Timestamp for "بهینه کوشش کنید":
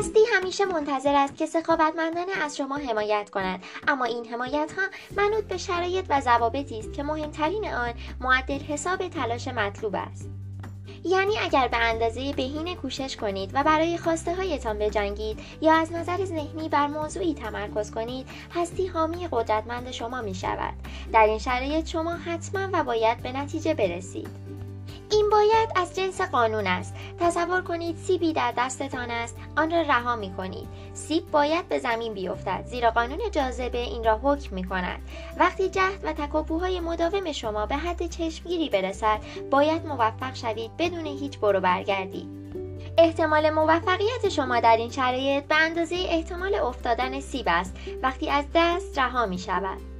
12.32-13.50